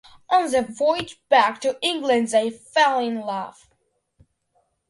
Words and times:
On 0.31 0.49
the 0.49 0.63
voyage 0.63 1.21
back 1.29 1.61
to 1.61 1.77
England, 1.83 2.29
they 2.29 2.49
fall 2.49 2.99
in 3.07 3.21
love. 3.21 3.67